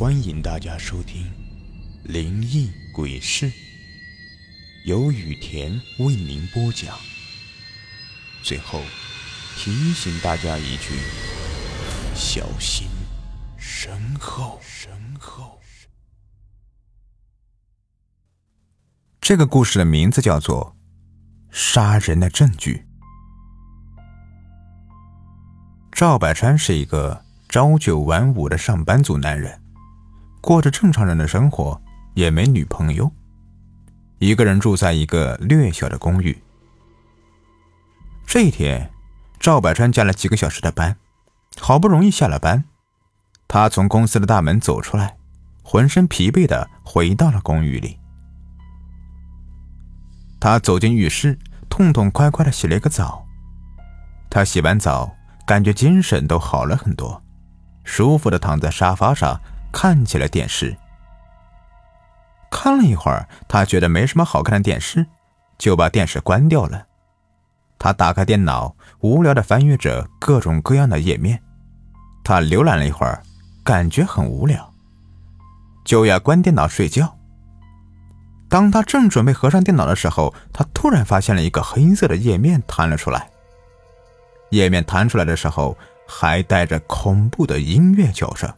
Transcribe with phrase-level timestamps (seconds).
[0.00, 1.26] 欢迎大家收听
[2.10, 3.50] 《灵异鬼事》，
[4.86, 6.98] 由雨田为您播讲。
[8.42, 8.80] 最后
[9.58, 10.94] 提醒大家一句：
[12.14, 12.88] 小心
[13.58, 14.58] 身后。
[14.62, 15.60] 身后。
[19.20, 20.74] 这个故事的名字叫做
[21.54, 22.86] 《杀人的证据》。
[25.92, 29.59] 赵百川是一个朝九晚五的上班族男人。
[30.40, 31.80] 过着正常人的生活，
[32.14, 33.10] 也没女朋友，
[34.18, 36.36] 一个人住在一个略小的公寓。
[38.26, 38.90] 这一天，
[39.38, 40.96] 赵百川加了几个小时的班，
[41.58, 42.64] 好不容易下了班，
[43.48, 45.16] 他从公司的大门走出来，
[45.62, 47.98] 浑身疲惫的回到了公寓里。
[50.40, 53.26] 他走进浴室，痛痛快快的洗了一个澡。
[54.30, 57.22] 他洗完澡，感觉精神都好了很多，
[57.84, 59.38] 舒服的躺在沙发上。
[59.72, 60.76] 看起了电视，
[62.50, 65.06] 看了一会儿，他觉得没什么好看的电视，
[65.58, 66.86] 就把电视关掉了。
[67.78, 71.42] 他打开电脑，无聊的翻阅着各种各样的页面。
[72.22, 73.22] 他浏览了一会儿，
[73.64, 74.72] 感觉很无聊，
[75.84, 77.16] 就要关电脑睡觉。
[78.48, 83.30] 当他正准备合上电脑的时候，他突然发现了一个黑色的页面弹了出来。
[84.50, 88.52] 页面弹出来的时候，还带着恐怖的音乐叫声。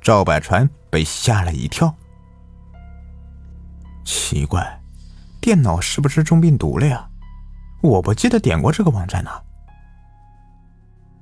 [0.00, 1.94] 赵百川被吓了一跳。
[4.04, 4.80] 奇怪，
[5.40, 7.08] 电脑是不是中病毒了呀？
[7.82, 9.30] 我不记得点过这个网站呢。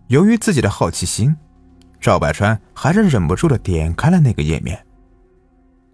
[0.06, 1.36] 由于自己的好奇心，
[2.00, 4.86] 赵百川还是忍不住的点开了那个页面。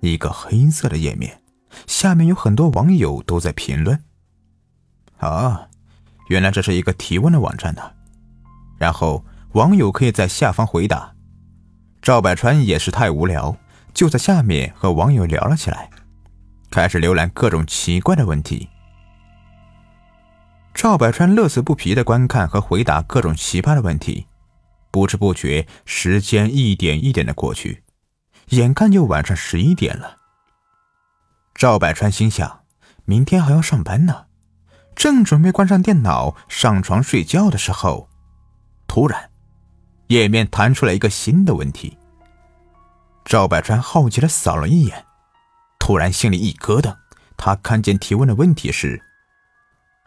[0.01, 1.43] 一个黑色的页面，
[1.87, 3.99] 下面有很多网友都在评论。
[5.17, 5.69] 啊，
[6.29, 7.83] 原来这是一个提问的网站呢。
[8.77, 11.14] 然后网友可以在下方回答。
[12.05, 13.57] 赵百川也是太无聊，
[13.95, 15.89] 就在下面和网友聊了起来，
[16.71, 18.69] 开始浏览各种奇怪的问题。
[20.75, 24.27] 赵百川乐此不疲的观看和回答各种奇葩的问题，
[24.91, 27.83] 不知不觉时间一点一点的过去，
[28.51, 30.19] 眼看就晚上十一点了。
[31.55, 32.65] 赵百川心想，
[33.07, 34.27] 明天还要上班呢，
[34.95, 38.11] 正准备关上电脑上床睡觉的时候，
[38.87, 39.31] 突然。
[40.09, 41.97] 页面弹出来一个新的问题。
[43.25, 45.05] 赵百川好奇的扫了一眼，
[45.79, 46.95] 突然心里一咯噔。
[47.37, 49.03] 他看见提问的问题是：“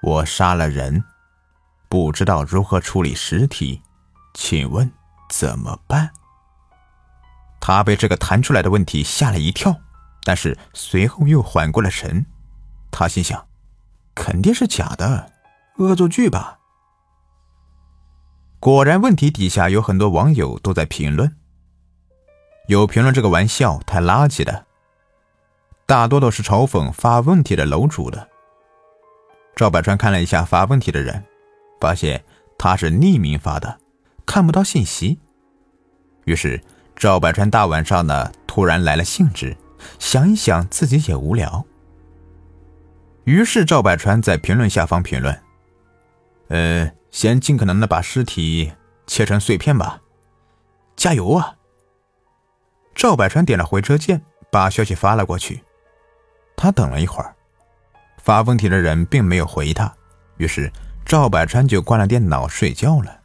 [0.02, 1.03] 我杀了人，
[1.90, 3.81] 不知道如何处理尸体，
[4.34, 4.91] 请问
[5.30, 6.12] 怎么办？”
[7.59, 9.75] 他被这个弹出来的问题吓了一跳，
[10.24, 12.25] 但是随后又缓过了神。
[12.91, 13.47] 他心想
[14.16, 15.31] ：“肯定是假的，
[15.78, 16.59] 恶作剧吧。”
[18.59, 21.35] 果然，问题底下有很多网友都在评论，
[22.68, 24.66] 有评论这个玩笑太垃圾的，
[25.85, 28.28] 大多都是嘲讽发问题的楼主的。
[29.56, 31.23] 赵百川看了一下发问题的人，
[31.79, 32.23] 发现
[32.57, 33.79] 他是匿名发的，
[34.25, 35.19] 看不到信息。
[36.25, 36.59] 于是
[36.95, 39.56] 赵百川大晚上的突然来了兴致，
[40.00, 41.63] 想一想自己也无聊，
[43.24, 45.39] 于是赵百川在评论下方评论
[46.50, 48.74] ：“呃。”先尽可能的把尸体
[49.08, 50.00] 切成碎片吧，
[50.96, 51.56] 加油啊！
[52.94, 55.64] 赵百川点了回车键，把消息发了过去。
[56.56, 57.36] 他等了一会儿，
[58.20, 59.92] 发问题的人并没有回他，
[60.38, 60.72] 于是
[61.08, 63.22] 赵百川就关了电脑睡觉了。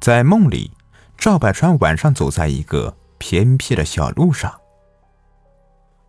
[0.00, 0.72] 在梦里，
[1.18, 4.62] 赵百川晚上走在一个偏僻的小路上，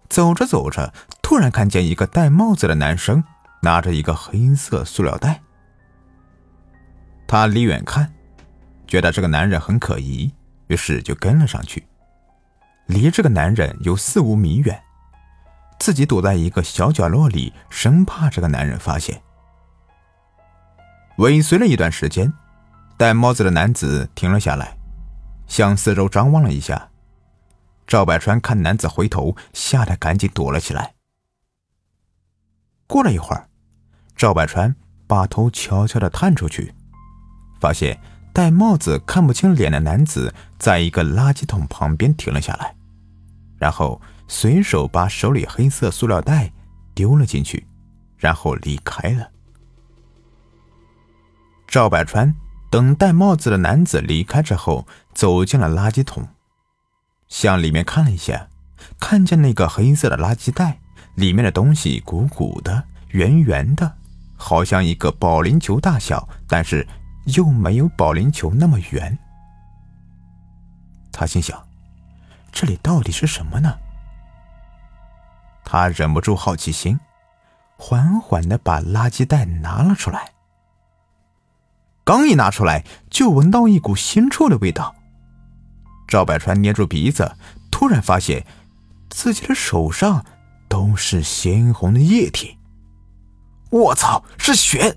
[0.07, 3.22] 走着走着，突然看见一个戴帽子的男生。
[3.65, 5.41] 拿着一个黑色塑料袋，
[7.25, 8.13] 他离远看，
[8.85, 10.31] 觉得这个男人很可疑，
[10.67, 11.83] 于是就跟了上去。
[12.85, 14.79] 离这个男人有四五米远，
[15.79, 19.19] 自己躲在一个小角落里，生怕这个男人发现。
[21.17, 22.31] 尾随了一段时间，
[22.97, 24.77] 戴帽子的男子停了下来，
[25.47, 26.91] 向四周张望了一下。
[27.87, 30.93] 赵百川看男子回头，吓得赶紧躲了起来。
[32.85, 33.49] 过了一会儿。
[34.16, 34.73] 赵百川
[35.08, 36.73] 把头悄悄的探出去，
[37.59, 38.00] 发现
[38.34, 42.73] 戴帽子看不清脸的男子在一个垃圾桶旁边停了下来，
[43.58, 46.52] 然后随手把手里黑色塑料袋
[46.94, 47.67] 丢了进去，
[48.17, 49.29] 然后离开了。
[51.67, 52.34] 赵百川
[52.72, 56.26] 等戴帽子的男子离开之后，走进了垃圾桶，
[57.28, 58.47] 向里面看了一下，
[58.97, 60.79] 看见那个黑色的垃圾袋
[61.16, 63.97] 里面的东西鼓鼓的、圆圆的。
[64.35, 66.87] 好像一个保龄球大小，但是
[67.35, 69.17] 又没有保龄球那么圆。
[71.11, 71.66] 他心想：
[72.52, 73.78] 这里到底是什么呢？
[75.64, 76.99] 他忍不住好奇心，
[77.78, 80.32] 缓缓的把垃圾袋拿了出来。
[82.03, 84.93] 刚一拿出来，就闻到一股腥臭的味道。
[86.08, 87.35] 赵百川捏住鼻子，
[87.72, 88.46] 突然发现
[89.09, 90.23] 自己的手上
[90.67, 92.58] 都是鲜红的液体。
[93.75, 94.95] 我操，是血！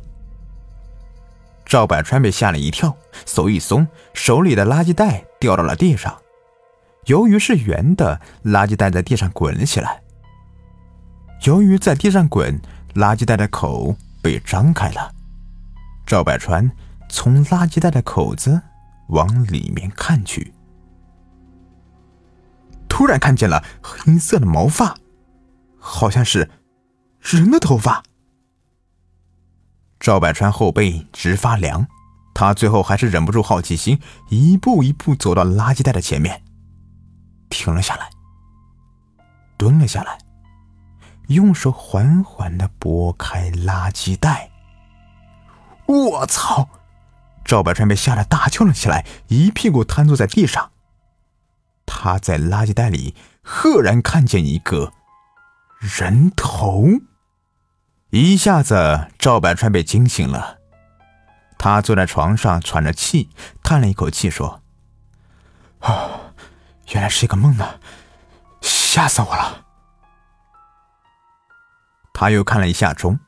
[1.67, 2.97] 赵百川被吓了一跳，
[3.27, 3.85] 手一松，
[4.15, 6.17] 手里的垃圾袋掉到了地上。
[7.07, 10.01] 由于是圆的，垃圾袋在地上滚了起来。
[11.43, 12.57] 由于在地上滚，
[12.95, 15.13] 垃圾袋的口被张开了。
[16.07, 16.71] 赵百川。
[17.11, 18.61] 从垃圾袋的口子
[19.07, 20.53] 往里面看去，
[22.87, 24.95] 突然看见了黑色的毛发，
[25.79, 26.51] 好像是
[27.19, 28.03] 人的头发。
[30.01, 31.87] 赵百川后背直发凉，
[32.35, 34.01] 他最后还是忍不住好奇心，
[34.31, 36.43] 一步一步走到垃圾袋的前面，
[37.51, 38.09] 停了下来，
[39.57, 40.19] 蹲了下来，
[41.29, 44.51] 用手缓缓的拨开垃圾袋。
[45.87, 46.69] 我操！
[47.45, 50.71] 赵百川被吓得大叫了起来，一屁股瘫坐在地上。
[51.87, 54.93] 他在垃圾袋里赫然看见一个
[55.79, 56.85] 人头，
[58.11, 60.59] 一下子赵百川被惊醒了。
[61.59, 63.29] 他坐在床上喘着气，
[63.63, 64.63] 叹了一口气说
[65.81, 66.33] ：“啊，
[66.93, 67.81] 原来是一个梦呢，
[68.63, 69.65] 吓死我了。”
[72.15, 73.19] 他又看了一下钟，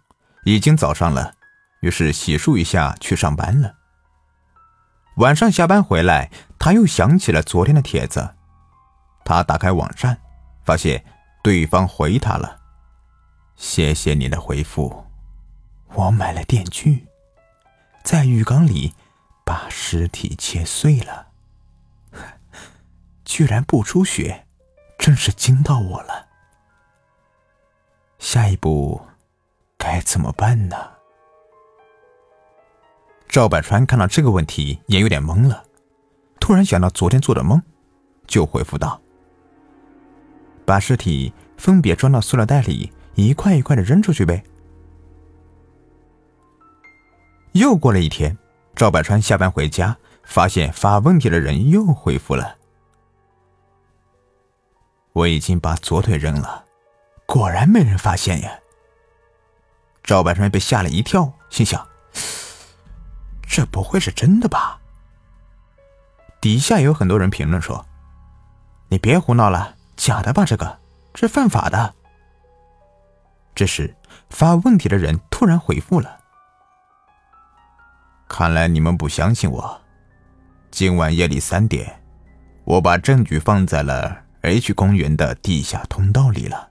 [0.45, 1.35] 已经早上了，
[1.81, 3.75] 于是洗漱一下去上班了。
[5.17, 8.37] 晚上下班回来，他又想起了昨天的帖子。
[9.25, 10.17] 他打开网站，
[10.65, 11.05] 发现
[11.43, 12.60] 对方回他了
[13.61, 15.05] ：“谢谢你的回复，
[15.93, 17.07] 我买了电锯，
[18.03, 18.95] 在浴缸里
[19.45, 21.27] 把尸体切碎了，
[23.23, 24.47] 居然不出血，
[24.99, 26.29] 真是惊到我了。
[28.19, 29.03] 下一步
[29.77, 30.77] 该怎么办呢？”
[33.29, 35.65] 赵百川看到这个问题也有点懵了，
[36.41, 37.61] 突然想到昨天做的梦，
[38.27, 38.99] 就回复道
[40.65, 42.91] ：“把尸体分别装到塑料袋里，
[43.27, 44.43] 一块一块的扔出去呗。”
[47.53, 48.37] 又过了一天，
[48.77, 52.57] 赵百川下班回家，发现发问题的人又回复了
[55.13, 56.65] ：“我已经把左腿扔了，
[57.27, 58.61] 果然没人发现呀。”
[60.05, 61.85] 赵百川被吓了一跳，心想。
[63.43, 64.79] 这不会是真的吧？
[66.41, 67.85] 底下有很多人评论说
[68.89, 70.45] ：“你别胡闹了，假的吧？
[70.45, 70.79] 这个
[71.13, 71.95] 这犯法的。”
[73.61, 73.95] 这时
[74.31, 76.19] 发问题的人突然回复了
[78.27, 79.83] ：“看来你们不相信我。
[80.71, 82.01] 今晚夜里三点，
[82.65, 86.71] 我把证据放在了 H 公园的地下通道里了。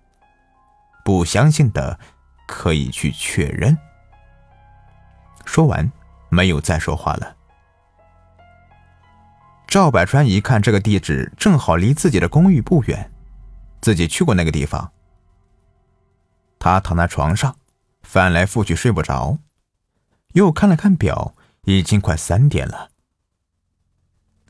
[1.05, 1.99] 不相信的
[2.47, 3.77] 可以去确认。”
[5.45, 5.91] 说完。
[6.29, 7.35] 没有再说话了。
[9.67, 13.11] 赵百川一看这个地址正好离自己的公寓不远，
[13.79, 14.91] 自己去过那个地方。
[16.59, 17.55] 他躺在床上，
[18.03, 19.39] 翻来覆去睡不着，
[20.33, 21.33] 又看了看表，
[21.63, 22.89] 已经快三点了。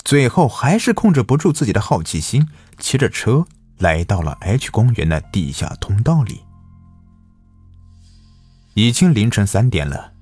[0.04, 3.46] 最后还是控制不住自己的好奇心，骑着车
[3.78, 6.42] 来到了 H 公园的地下通道里。
[8.74, 10.14] 已经凌晨三点了。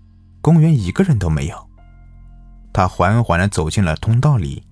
[0.42, 1.70] 公园一个人都没有。
[2.74, 4.64] 他缓缓的走进了通道里，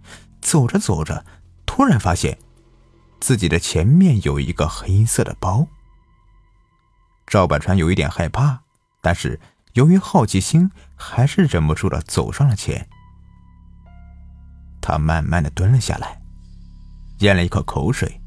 [0.41, 1.25] 走着走着，
[1.65, 2.37] 突然发现
[3.19, 5.67] 自己的前面有一个黑色的包。
[7.27, 8.59] 赵百川有一点害怕，
[9.01, 9.39] 但是
[9.73, 12.87] 由于好奇心，还是忍不住的走上了前。
[14.81, 16.21] 他慢慢的蹲了下来，
[17.19, 18.21] 咽了一口口水，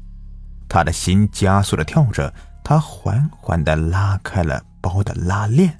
[0.67, 5.79] 他的心加速的跳着，他缓缓的拉开了包的拉链。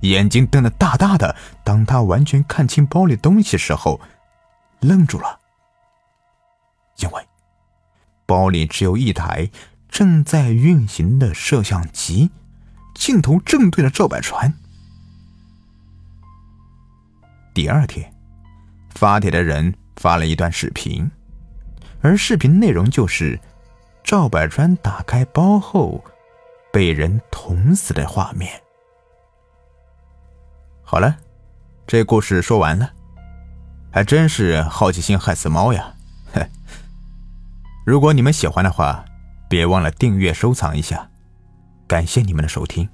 [0.00, 4.00] 眼睛瞪得大大的，当他完全看清包里东西时候，
[4.80, 5.38] 愣住了，
[6.96, 7.26] 因为
[8.24, 9.48] 包里只有一台
[9.96, 12.30] 正在运行的摄像机，
[12.94, 14.52] 镜头正对着赵百川。
[17.54, 18.12] 第二天，
[18.90, 21.10] 发帖的人发了一段视频，
[22.02, 23.40] 而视频内容就是
[24.04, 26.04] 赵百川打开包后
[26.70, 28.52] 被人捅死的画面。
[30.84, 31.16] 好了，
[31.86, 32.92] 这故事说完了，
[33.90, 35.94] 还真是好奇心害死猫呀！
[37.86, 39.02] 如果你们喜欢的话，
[39.48, 41.10] 别忘了订阅、收藏一下，
[41.86, 42.88] 感谢你们的收听。